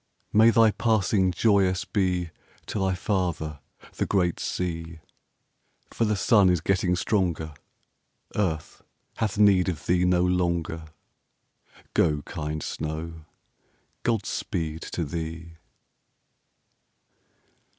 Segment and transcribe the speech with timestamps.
[0.33, 2.31] May thy passing joyous be
[2.65, 3.59] To thy father,
[3.97, 4.99] the great sea,
[5.91, 7.53] For the sun is getting stronger;
[8.35, 8.81] Earth
[9.17, 10.85] hath need of thee no longer;
[11.93, 13.25] Go, kind snow,
[14.01, 15.57] God speed to thee!